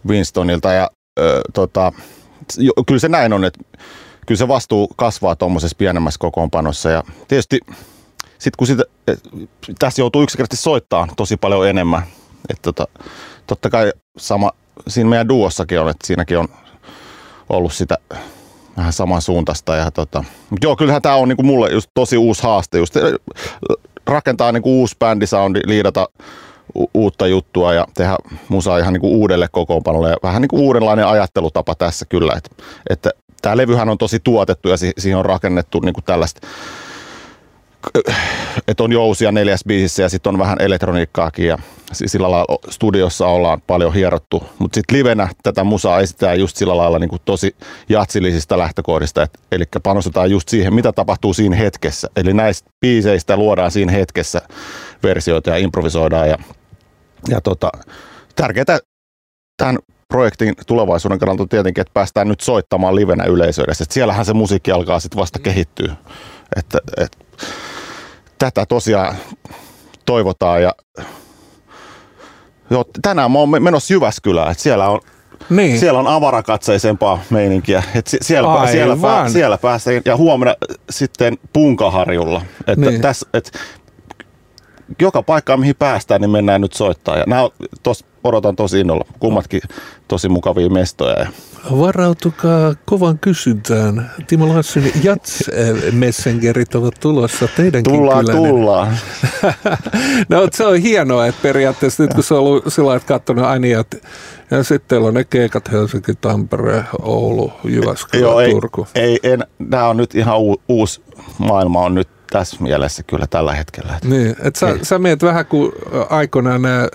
Winstonilta 0.08 0.72
ja 0.72 0.90
ö, 1.18 1.40
tota, 1.54 1.92
jo, 2.58 2.72
kyllä 2.86 3.00
se 3.00 3.08
näin 3.08 3.32
on, 3.32 3.44
että 3.44 3.60
kyllä 4.26 4.38
se 4.38 4.48
vastuu 4.48 4.88
kasvaa 4.96 5.36
tuommoisessa 5.36 5.76
pienemmässä 5.78 6.18
kokoonpanossa 6.18 6.90
ja 6.90 7.02
tietysti 7.28 7.60
sitten 8.38 8.58
kun 8.58 8.66
sitä, 8.66 8.84
et, 9.06 9.20
tässä 9.78 10.02
joutuu 10.02 10.22
yksinkertaisesti 10.22 10.64
soittaa 10.64 11.08
tosi 11.16 11.36
paljon 11.36 11.68
enemmän, 11.68 12.02
että 12.50 12.62
tota, 12.62 12.88
totta 13.46 13.70
kai 13.70 13.92
sama 14.16 14.50
siinä 14.88 15.10
meidän 15.10 15.28
duossakin 15.28 15.80
on, 15.80 15.88
että 15.88 16.06
siinäkin 16.06 16.38
on 16.38 16.48
ollut 17.48 17.72
sitä 17.72 17.98
vähän 18.76 18.92
samansuuntaista. 18.92 19.76
Ja 19.76 19.90
tota, 19.90 20.24
joo, 20.62 20.76
kyllähän 20.76 21.02
tämä 21.02 21.14
on 21.14 21.28
niinku 21.28 21.42
mulle 21.42 21.70
just 21.70 21.90
tosi 21.94 22.16
uusi 22.16 22.42
haaste, 22.42 22.78
just 22.78 22.94
rakentaa 24.06 24.52
niinku 24.52 24.80
uusi 24.80 24.96
bändisoundi, 24.98 25.60
liidata 25.66 26.08
uutta 26.94 27.26
juttua 27.26 27.74
ja 27.74 27.86
tehdä 27.94 28.16
musaa 28.48 28.78
ihan 28.78 28.92
niinku 28.92 29.20
uudelle 29.20 29.48
kokoonpanolle. 29.52 30.10
Ja 30.10 30.16
vähän 30.22 30.42
niinku 30.42 30.56
uudenlainen 30.56 31.06
ajattelutapa 31.06 31.74
tässä 31.74 32.04
kyllä, 32.04 32.32
että, 32.36 32.50
että 32.90 33.10
tämä 33.42 33.56
levyhän 33.56 33.88
on 33.88 33.98
tosi 33.98 34.20
tuotettu 34.24 34.68
ja 34.68 34.76
si- 34.76 34.92
siihen 34.98 35.18
on 35.18 35.24
rakennettu 35.24 35.80
niinku 35.80 36.00
tällaista 36.02 36.46
että 38.68 38.84
on 38.84 38.92
jousia 38.92 39.32
neljäs 39.32 39.64
biisissä 39.66 40.02
ja 40.02 40.08
sitten 40.08 40.34
on 40.34 40.38
vähän 40.38 40.60
elektroniikkaakin 40.60 41.46
ja 41.46 41.58
sillä 41.94 42.30
lailla 42.30 42.58
studiossa 42.70 43.26
ollaan 43.26 43.60
paljon 43.66 43.94
hierottu. 43.94 44.44
Mutta 44.58 44.74
sitten 44.74 44.98
livenä 44.98 45.28
tätä 45.42 45.64
musaa 45.64 46.00
esitetään 46.00 46.40
just 46.40 46.56
sillä 46.56 46.76
lailla 46.76 46.98
niin 46.98 47.10
tosi 47.24 47.56
jatsillisista 47.88 48.58
lähtökohdista, 48.58 49.22
et, 49.22 49.40
eli 49.52 49.64
panostetaan 49.82 50.30
just 50.30 50.48
siihen, 50.48 50.74
mitä 50.74 50.92
tapahtuu 50.92 51.34
siinä 51.34 51.56
hetkessä. 51.56 52.08
Eli 52.16 52.32
näistä 52.32 52.70
biiseistä 52.80 53.36
luodaan 53.36 53.70
siinä 53.70 53.92
hetkessä 53.92 54.42
versioita 55.02 55.50
ja 55.50 55.56
improvisoidaan. 55.56 56.28
Ja, 56.28 56.38
ja 57.28 57.40
tota, 57.40 57.70
tärkeää 58.36 58.78
tämän 59.56 59.78
projektin 60.08 60.54
tulevaisuuden 60.66 61.18
kannalta 61.18 61.42
on 61.42 61.48
tietenkin, 61.48 61.82
että 61.82 61.94
päästään 61.94 62.28
nyt 62.28 62.40
soittamaan 62.40 62.96
livenä 62.96 63.24
yleisöydessä. 63.24 63.84
siellähän 63.90 64.24
se 64.24 64.32
musiikki 64.32 64.70
alkaa 64.70 65.00
sitten 65.00 65.20
vasta 65.20 65.38
kehittyä. 65.38 65.96
Että, 66.56 66.78
et, 66.96 67.18
tätä 68.38 68.66
tosiaan 68.66 69.16
toivotaan 70.06 70.62
ja 70.62 70.72
Joo, 72.70 72.84
tänään 73.02 73.30
mä 73.30 73.38
oon 73.38 73.62
menossa 73.62 73.94
Jyväskylään, 73.94 74.50
että 74.50 74.62
siellä 74.62 74.88
on 74.88 75.00
niin. 75.50 75.78
Siellä 75.78 75.98
on 75.98 76.06
avarakatseisempaa 76.06 77.20
meininkiä. 77.30 77.82
Et 77.94 78.06
siellä, 78.06 78.66
siellä, 78.70 78.96
pää, 78.96 79.28
siellä 79.28 79.58
pääsee 79.58 80.02
ja 80.04 80.16
huomenna 80.16 80.54
sitten 80.90 81.38
Punkaharjulla. 81.52 82.42
Että 82.66 82.90
niin. 82.90 83.00
täs, 83.00 83.26
et, 83.34 83.58
joka 85.00 85.22
paikkaan 85.22 85.60
mihin 85.60 85.76
päästään, 85.76 86.20
niin 86.20 86.30
mennään 86.30 86.60
nyt 86.60 86.72
soittaa. 86.72 87.16
Ja 87.18 87.24
nää, 87.26 87.48
tos, 87.82 88.04
odotan 88.24 88.56
tosi 88.56 88.80
innolla. 88.80 89.04
Kummatkin 89.18 89.60
tosi 90.08 90.28
mukavia 90.28 90.68
mestoja. 90.70 91.18
Ja 91.18 91.26
Varautukaa 91.70 92.74
kovan 92.84 93.18
kysyntään. 93.18 94.10
Timo 94.26 94.48
Lassin 94.48 94.92
Jats-messengerit 95.02 96.74
ovat 96.74 96.94
tulossa 97.00 97.48
teidänkin 97.56 97.92
Tullaan, 97.92 98.24
kylänne. 98.24 98.48
tullaan. 98.48 98.98
no, 100.28 100.48
se 100.52 100.66
on 100.66 100.76
hienoa, 100.76 101.26
että 101.26 101.42
periaatteessa 101.42 102.02
nyt 102.02 102.14
kun 102.14 102.22
se 102.24 102.34
on 102.34 102.40
ollut 102.40 102.64
sillä 102.68 102.96
että 102.96 103.08
katsonut 103.08 103.44
aina, 103.44 103.80
että 103.80 103.96
ja 104.50 104.62
sitten 104.62 104.88
teillä 104.88 105.08
on 105.08 105.14
ne 105.14 105.24
keikat 105.24 105.72
Helsinki, 105.72 106.12
Tampere, 106.20 106.84
Oulu, 107.02 107.52
Jyväskylä, 107.64 108.22
Joo, 108.22 108.50
Turku. 108.50 108.86
Ei, 108.94 109.18
ei, 109.22 109.36
nämä 109.58 109.88
on 109.88 109.96
nyt 109.96 110.14
ihan 110.14 110.40
u, 110.40 110.62
uusi 110.68 111.02
maailma 111.38 111.80
on 111.80 111.94
nyt 111.94 112.08
tässä 112.34 112.56
mielessä 112.60 113.02
kyllä 113.02 113.26
tällä 113.26 113.54
hetkellä. 113.54 113.98
Niin, 114.04 114.36
että 114.42 114.60
sä, 114.60 114.78
sä 114.82 114.98
meet 114.98 115.22
vähän 115.22 115.46
kuin 115.46 115.72
aikoinaan 116.10 116.62
nämä 116.62 116.88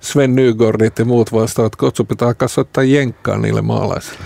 Sven 0.00 0.34
Nygordit 0.34 0.98
ja 0.98 1.04
muut 1.04 1.32
vastaavat, 1.32 1.76
kun 1.76 1.92
pitää 2.08 2.34
kasvattaa 2.34 2.84
jenkkaa 2.84 3.38
niille 3.38 3.62
maalaisille. 3.62 4.24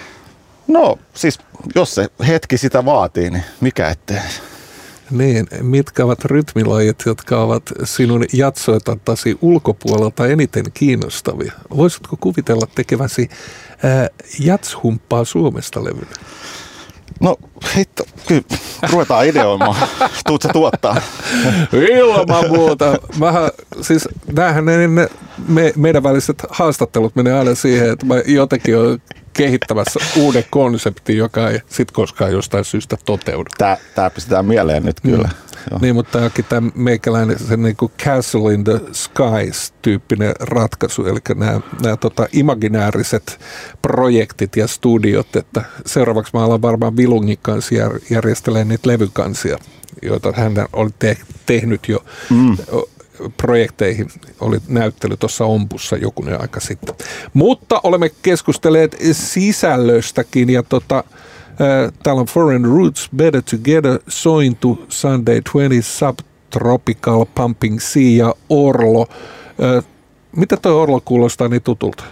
No 0.68 0.98
siis, 1.14 1.38
jos 1.74 1.94
se 1.94 2.08
hetki 2.26 2.58
sitä 2.58 2.84
vaatii, 2.84 3.30
niin 3.30 3.44
mikä 3.60 3.88
ettei. 3.88 4.16
Niin, 5.10 5.46
mitkä 5.62 6.04
ovat 6.04 6.24
rytmilajit, 6.24 7.02
jotka 7.06 7.42
ovat 7.42 7.62
sinun 7.84 8.24
jatsoitantasi 8.32 9.38
ulkopuolelta 9.40 10.26
eniten 10.26 10.64
kiinnostavia? 10.74 11.52
Voisitko 11.76 12.16
kuvitella 12.20 12.66
tekeväsi 12.74 13.28
ää, 13.82 14.08
jatshumppaa 14.40 15.24
Suomesta 15.24 15.84
levyllä? 15.84 16.16
No 17.20 17.36
hitto, 17.76 18.04
kyllä 18.28 18.42
ruvetaan 18.92 19.26
ideoimaan. 19.26 19.76
Tuut 20.26 20.42
se 20.42 20.48
tuottaa? 20.52 20.96
Ilman 21.72 22.48
muuta. 22.48 22.98
Mähän, 23.18 23.50
siis 23.80 24.08
ne, 24.64 24.76
ne 24.86 25.08
me, 25.48 25.72
meidän 25.76 26.02
väliset 26.02 26.42
haastattelut 26.50 27.16
menee 27.16 27.38
aina 27.38 27.54
siihen, 27.54 27.90
että 27.90 28.06
mä 28.06 28.14
jotenkin 28.26 28.78
olen 28.78 29.02
kehittämässä 29.32 30.00
uuden 30.16 30.44
konseptin, 30.50 31.16
joka 31.16 31.50
ei 31.50 31.60
sit 31.66 31.90
koskaan 31.90 32.32
jostain 32.32 32.64
syystä 32.64 32.96
toteudu. 33.04 33.50
Tää, 33.58 33.76
tää 33.94 34.10
pistetään 34.10 34.46
mieleen 34.46 34.82
nyt 34.82 35.00
kyllä. 35.00 35.28
Mm. 35.28 35.60
joo. 35.70 35.78
Niin, 35.82 35.94
mutta 35.94 36.18
tämäkin 36.18 36.44
tämä 36.44 36.70
meikäläinen 36.74 37.38
se 37.38 37.56
niin 37.56 37.76
kuin 37.76 37.92
Castle 38.04 38.54
in 38.54 38.64
the 38.64 38.80
Skies 38.92 39.72
tyyppinen 39.82 40.34
ratkaisu, 40.40 41.06
eli 41.06 41.18
nämä, 41.34 41.60
nämä 41.82 41.96
tota, 41.96 42.26
imaginääriset 42.32 43.40
projektit 43.82 44.56
ja 44.56 44.66
studiot, 44.66 45.36
että 45.36 45.64
seuraavaksi 45.86 46.30
mä 46.34 46.44
alan 46.44 46.62
varmaan 46.62 46.96
Vilungin 46.96 47.38
kanssa 47.42 47.74
jär, 47.74 47.92
järjestelee 48.10 48.64
niitä 48.64 48.88
levykansia, 48.88 49.58
joita 50.02 50.32
hän 50.36 50.52
oli 50.72 50.90
te, 50.98 51.16
tehnyt 51.46 51.88
jo 51.88 52.04
mm. 52.30 52.56
Projekteihin. 53.36 54.08
Oli 54.40 54.58
näyttely 54.68 55.16
tuossa 55.16 55.44
Ompussa 55.44 55.96
jokunen 55.96 56.40
aika 56.40 56.60
sitten. 56.60 56.94
Mutta 57.34 57.80
olemme 57.82 58.10
keskustelleet 58.22 58.96
sisällöstäkin 59.12 60.50
ja 60.50 60.62
tota, 60.62 61.04
Äh, 61.60 61.92
täällä 62.02 62.20
on 62.20 62.26
Foreign 62.26 62.64
Roots, 62.64 63.08
Better 63.16 63.42
Together, 63.50 63.98
Sointu, 64.08 64.84
Sunday 64.88 65.40
20, 65.52 65.88
Subtropical, 65.88 67.26
Pumping 67.34 67.80
Sea 67.80 68.26
ja 68.26 68.34
Orlo. 68.48 69.06
Äh, 69.62 69.84
mitä 70.36 70.56
tuo 70.56 70.82
Orlo 70.82 71.00
kuulostaa 71.04 71.48
niin 71.48 71.62
tutulta? 71.62 72.04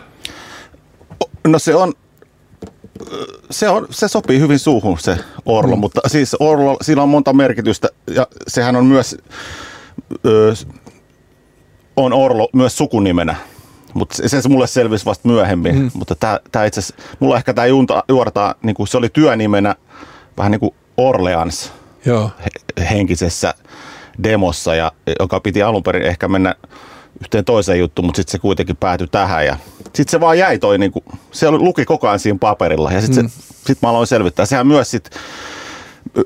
No 1.46 1.58
se 1.58 1.74
on, 1.74 1.92
se, 3.50 3.68
on, 3.68 3.86
se 3.90 4.08
sopii 4.08 4.40
hyvin 4.40 4.58
suuhun 4.58 4.98
se 4.98 5.16
Orlo, 5.46 5.76
mm. 5.76 5.80
mutta 5.80 6.00
siis 6.06 6.36
Orlo, 6.40 6.76
sillä 6.82 7.02
on 7.02 7.08
monta 7.08 7.32
merkitystä 7.32 7.88
ja 8.14 8.26
sehän 8.48 8.76
on 8.76 8.86
myös, 8.86 9.16
ö, 10.26 10.54
on 12.04 12.12
Orlo 12.12 12.48
myös 12.52 12.76
sukunimenä 12.76 13.36
mutta 13.94 14.14
se, 14.28 14.42
se 14.42 14.48
mulle 14.48 14.66
selvisi 14.66 15.04
vasta 15.04 15.28
myöhemmin. 15.28 15.78
Mm. 15.78 15.90
Mutta 15.94 16.14
tämä, 16.14 16.40
tämä 16.52 16.64
itse 16.64 16.80
mulla 17.20 17.36
ehkä 17.36 17.54
tämä 17.54 17.66
juortaa, 18.08 18.54
niin 18.62 18.74
kuin 18.74 18.88
se 18.88 18.96
oli 18.96 19.08
työnimenä 19.08 19.74
vähän 20.36 20.52
niin 20.52 20.60
kuin 20.60 20.74
Orleans 20.96 21.72
Joo. 22.04 22.30
henkisessä 22.90 23.54
demossa, 24.22 24.74
ja, 24.74 24.92
joka 25.20 25.40
piti 25.40 25.62
alun 25.62 25.82
perin 25.82 26.02
ehkä 26.02 26.28
mennä 26.28 26.54
yhteen 27.20 27.44
toiseen 27.44 27.78
juttuun, 27.78 28.06
mutta 28.06 28.16
sitten 28.16 28.32
se 28.32 28.38
kuitenkin 28.38 28.76
päätyi 28.76 29.06
tähän. 29.06 29.46
Ja 29.46 29.56
sitten 29.84 30.10
se 30.10 30.20
vaan 30.20 30.38
jäi 30.38 30.58
toi, 30.58 30.78
niin 30.78 30.92
kuin, 30.92 31.04
se 31.30 31.50
luki 31.50 31.84
koko 31.84 32.08
ajan 32.08 32.18
siinä 32.18 32.38
paperilla. 32.38 32.92
Ja 32.92 33.00
sitten 33.00 33.24
mm. 33.24 33.30
sit 33.66 33.82
mä 33.82 33.88
aloin 33.88 34.06
selvittää. 34.06 34.46
Sehän 34.46 34.66
myös 34.66 34.90
sit, 34.90 35.10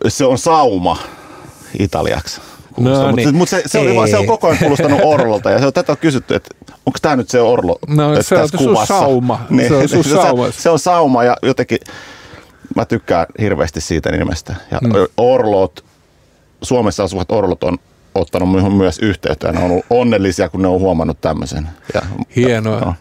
se 0.09 0.25
on 0.25 0.39
sauma 0.39 0.99
italiaksi. 1.79 2.41
No, 2.81 3.13
niin. 3.13 3.35
Mutta 3.35 3.51
se, 3.51 3.63
se, 3.67 3.79
oli 3.79 3.97
vaan, 3.97 4.09
se 4.09 4.17
on 4.17 4.27
koko 4.27 4.47
ajan 4.47 4.59
kuulostanut 4.59 5.01
Orlolta 5.03 5.51
ja 5.51 5.59
se 5.59 5.67
on, 5.67 5.73
tätä 5.73 5.93
on 5.93 5.99
kysytty, 5.99 6.35
että 6.35 6.55
onko 6.87 6.99
tämä 7.03 7.17
nyt 7.17 7.29
se 7.29 7.41
Orlo 7.41 7.79
no, 7.89 8.23
se 8.23 8.35
on 8.35 8.41
tässä 8.41 8.59
kuvassa. 8.59 8.99
sauma. 8.99 9.47
Niin, 9.51 9.69
se, 9.69 9.75
on 9.77 9.89
sun 10.03 10.05
sauma. 10.05 10.47
Se, 10.51 10.61
se 10.61 10.71
on 10.71 10.79
sauma 10.79 11.25
ja 11.25 11.37
jotenkin 11.43 11.79
mä 12.77 12.85
tykkään 12.85 13.27
hirveästi 13.41 13.81
siitä 13.81 14.13
nimestä. 14.13 14.55
Ja 14.71 14.79
hmm. 14.83 14.93
Orlot, 15.17 15.85
Suomessa 16.63 17.05
asuvat 17.05 17.33
Orlot 17.33 17.65
on 17.65 17.79
ottanut 18.15 18.53
minun 18.53 18.75
myös 18.75 18.99
yhteyttä 18.99 19.47
ja 19.47 19.53
ne 19.53 19.59
on 19.59 19.71
ollut 19.71 19.85
onnellisia, 19.91 20.49
kun 20.49 20.63
ne 20.63 20.69
on 20.69 20.81
huomannut 20.81 21.21
tämmöisen. 21.21 21.69
Ja, 21.95 22.03
Hienoa. 22.37 22.81
No. 22.81 22.95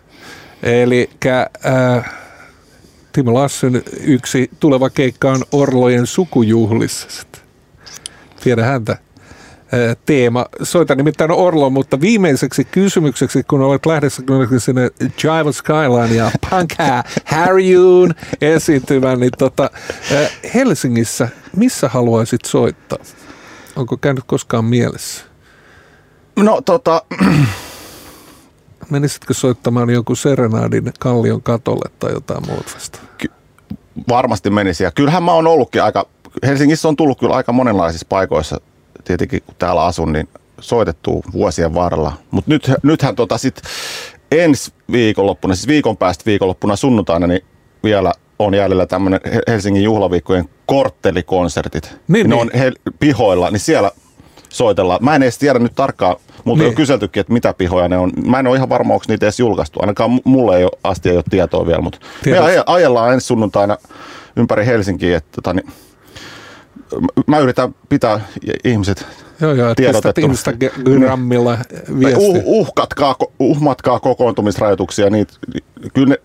Eli 0.63 1.10
äh, 1.25 2.12
Timo 3.12 3.34
Lassin 3.34 3.84
yksi 4.04 4.51
tuleva 4.60 4.90
keikka 4.90 5.32
on 5.32 5.44
Orlojen 5.51 6.08
sukujuhlissa. 6.08 7.08
Tiedä 8.44 8.63
häntä 8.63 8.98
teema. 10.06 10.46
Soitan 10.63 10.98
nimittäin 10.98 11.32
Orlo, 11.32 11.70
mutta 11.70 12.01
viimeiseksi 12.01 12.66
kysymykseksi, 12.66 13.44
kun 13.44 13.62
olet 13.62 13.86
lähdössä 13.86 14.24
sinne 14.58 14.82
Jive 15.01 15.51
Skyline 15.51 16.16
ja 16.16 16.32
Punka 16.50 17.04
Harryun 17.25 18.13
esiintymään, 18.42 19.20
niin 19.20 19.32
tota, 19.38 19.70
Helsingissä, 20.54 21.30
missä 21.56 21.90
haluaisit 21.90 22.46
soittaa? 22.46 22.98
Onko 23.75 23.98
käynyt 23.98 24.24
koskaan 24.28 24.66
mielessä? 24.66 25.24
No 26.36 26.62
tota... 26.62 27.01
Menisitkö 28.90 29.34
soittamaan 29.34 29.90
jonkun 29.90 30.18
serenaadin 30.18 30.92
Kallion 31.00 31.42
katolle 31.42 31.92
tai 32.00 32.12
jotain 32.12 32.44
muuta 32.48 32.72
vasta? 32.75 33.00
Ky- 33.18 33.32
varmasti 34.10 34.50
menisi. 34.50 34.84
Ja 34.84 34.92
kyllähän 34.92 35.24
mä 35.24 35.34
oon 35.34 35.48
ollutkin 35.48 35.84
aika, 35.84 36.06
Helsingissä 36.44 36.88
on 36.88 36.96
tullut 36.96 37.20
kyllä 37.20 37.36
aika 37.36 37.51
monenlaisissa 37.54 38.06
paikoissa 38.10 38.62
tietenkin 39.03 39.41
kun 39.46 39.55
täällä 39.60 39.86
asun, 39.86 40.13
niin 40.13 40.29
soitettu 40.60 41.24
vuosien 41.34 41.74
varrella. 41.74 42.13
Mutta 42.31 42.51
nyt, 42.51 42.72
nythän 42.84 43.15
tota 43.15 43.38
sit 43.38 43.62
ensi 44.31 44.74
viikonloppuna, 44.91 45.55
siis 45.55 45.67
viikon 45.67 45.98
päästä 45.98 46.25
viikonloppuna 46.25 46.75
sunnuntaina, 46.75 47.27
niin 47.27 47.42
vielä 47.83 48.14
on 48.40 48.53
jäljellä 48.53 48.85
tämmöinen 48.85 49.20
Helsingin 49.48 49.83
juhlaviikkojen 49.83 50.50
korttelikonsertit. 50.66 51.98
Niin, 52.07 52.29
ne 52.29 52.35
niin. 52.35 52.42
on 52.42 52.59
he, 52.59 52.72
pihoilla, 53.00 53.51
niin 53.51 53.59
siellä 53.59 53.92
soitellaan. 54.50 55.00
Mä 55.01 55.16
en 55.16 55.24
edes 55.24 55.37
tiedä 55.37 55.59
nyt 55.59 55.75
tarkkaan, 55.75 56.16
mutta 56.44 56.64
niin. 56.64 56.70
on 56.70 56.75
kyseltykin, 56.75 57.22
että 57.22 57.33
mitä 57.33 57.53
pihoja 57.53 57.87
ne 57.87 57.98
on. 57.98 58.11
Mä 58.25 58.40
en 58.40 58.48
ole 58.48 58.55
ihan 58.57 58.70
varma, 58.70 58.94
onko 58.94 59.05
niitä 59.07 59.25
edes 59.25 59.40
julkaistu. 59.40 59.79
Ainakaan 59.81 60.20
mulle 60.24 60.57
ei 60.57 60.64
ole, 60.64 60.79
asti 60.83 61.09
ei 61.09 61.16
ole 61.16 61.24
tietoa 61.29 61.68
vielä, 61.68 61.81
mutta 61.81 62.00
Tietysti. 62.24 62.48
me 62.48 62.64
ajellaan 62.66 63.14
ensi 63.14 63.27
sunnuntaina 63.27 63.77
ympäri 64.35 64.66
Helsinkiä. 64.66 65.18
Että, 65.18 65.29
tota, 65.35 65.53
niin, 65.53 65.72
mä 67.27 67.40
yritän 67.40 67.75
pitää 67.90 68.20
ihmiset 68.64 69.05
Joo, 69.42 69.53
joo, 69.53 69.75
tiedotettu. 69.75 70.22
Instagramilla 70.22 71.57
viesti. 72.00 72.25
Uh, 72.25 72.42
uhkatkaa, 72.46 73.16
uhmatkaa 73.40 74.00
kokoontumisrajoituksia, 74.00 75.10
niin 75.10 75.27
kyllä 75.94 76.07
ne, 76.07 76.18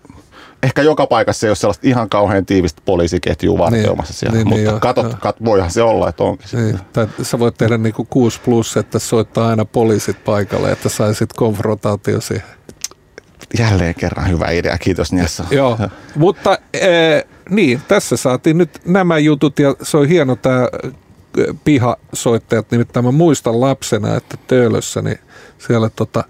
ehkä 0.62 0.82
joka 0.82 1.06
paikassa 1.06 1.46
ei 1.46 1.50
ole 1.50 1.56
sellaista 1.56 1.88
ihan 1.88 2.08
kauhean 2.08 2.46
tiivistä 2.46 2.82
poliisiketjua 2.84 3.58
vartioimassa 3.58 4.12
niin, 4.12 4.18
siellä, 4.18 4.36
niin, 4.36 4.48
mutta 4.48 4.70
niin, 4.70 4.80
katot, 4.80 5.14
kat, 5.14 5.36
voihan 5.44 5.70
se 5.70 5.82
olla, 5.82 6.08
että 6.08 6.22
onkin. 6.22 6.48
Niin, 6.52 6.78
tai 6.92 7.06
sä 7.22 7.38
voit 7.38 7.54
tehdä 7.58 7.78
niin 7.78 7.94
kuin 7.94 8.08
6 8.10 8.40
plus, 8.44 8.76
että 8.76 8.98
soittaa 8.98 9.48
aina 9.48 9.64
poliisit 9.64 10.24
paikalle, 10.24 10.72
että 10.72 10.88
saisit 10.88 11.32
konfrontaatio 11.32 12.20
siihen. 12.20 12.46
Jälleen 13.58 13.94
kerran 13.94 14.30
hyvä 14.30 14.50
idea, 14.50 14.78
kiitos 14.78 15.12
Niassa. 15.12 15.44
Joo, 15.50 15.78
mutta 16.14 16.50
äh, 16.50 17.35
niin, 17.50 17.82
tässä 17.88 18.16
saatiin 18.16 18.58
nyt 18.58 18.80
nämä 18.84 19.18
jutut 19.18 19.58
ja 19.58 19.74
se 19.82 19.96
on 19.96 20.08
hieno 20.08 20.36
tämä 20.36 20.68
pihasoittajat, 21.64 22.70
nimittäin 22.70 23.06
mä 23.06 23.12
muistan 23.12 23.60
lapsena, 23.60 24.16
että 24.16 24.36
Töölössä, 24.46 25.02
niin 25.02 25.18
siellä 25.58 25.90
tota, 25.90 26.24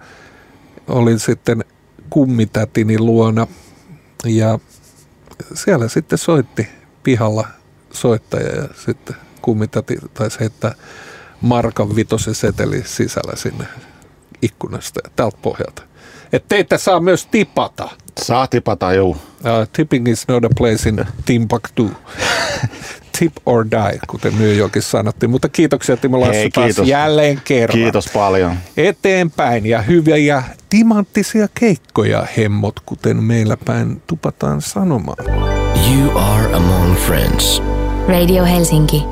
olin 0.89 1.19
sitten 1.19 1.65
kummitätini 2.11 2.99
luona 2.99 3.47
ja 4.25 4.59
siellä 5.55 5.89
sitten 5.89 6.19
soitti 6.19 6.69
pihalla 7.03 7.49
soittaja 7.93 8.57
ja 8.57 8.69
sitten 8.85 9.17
kummitäti 9.43 9.99
taisi 10.15 10.41
heittää 10.41 10.75
markan 11.41 11.97
vitosen 11.97 12.35
seteli 12.35 12.83
sisällä 12.85 13.37
sinne 13.37 13.65
ikkunasta 14.43 15.01
ja 15.05 15.11
tältä 15.17 15.39
pohjalta. 15.43 15.83
Että 16.33 16.49
teitä 16.49 16.79
saa 16.79 17.01
myös 17.01 17.27
tipata. 17.27 17.89
Saa 18.23 18.47
tipata, 18.47 18.93
joo. 18.93 19.09
Uh, 19.09 19.19
tipping 19.73 20.09
is 20.09 20.29
not 20.29 20.45
a 20.45 20.49
place 20.59 20.89
in 20.89 21.07
Timbuktu. 21.25 21.91
Tip 23.19 23.33
or 23.47 23.67
die, 23.71 23.99
kuten 24.07 24.39
New 24.39 24.57
Yorkissa 24.57 24.91
sanottiin. 24.91 25.31
Mutta 25.31 25.49
kiitoksia 25.49 25.97
Timo 25.97 26.21
Lassi 26.21 26.37
Hei, 26.37 26.51
taas 26.51 26.79
jälleen 26.79 27.41
kerran. 27.45 27.79
Kiitos 27.79 28.09
paljon. 28.15 28.57
Eteenpäin 28.77 29.67
ja 29.67 29.83
hyviä 29.83 30.43
timanttisia 30.69 31.49
keikkoja 31.55 32.27
hemmot, 32.37 32.81
kuten 32.87 33.17
meillä 33.17 33.57
päin 33.65 34.03
tupataan 34.07 34.61
sanomaan. 34.61 35.27
You 35.93 36.19
are 36.19 36.55
among 36.55 36.97
friends. 36.97 37.63
Radio 38.09 38.45
Helsinki. 38.45 39.05